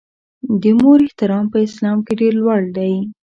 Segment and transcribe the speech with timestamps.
[0.61, 2.93] د مور احترام په اسلام کې ډېر لوړ دی.